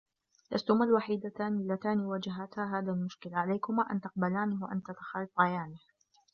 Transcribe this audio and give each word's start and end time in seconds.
لستما 0.51 0.85
الوحيدتان 0.85 1.53
اللتان 1.57 1.99
واجهتا 1.99 2.61
هذا 2.63 2.91
المشكل، 2.91 3.35
عليكما 3.43 3.91
أن 3.91 4.01
تقبلانه 4.01 4.63
و 4.63 4.67
أن 4.67 4.81
تتخطيانه. 4.83 5.79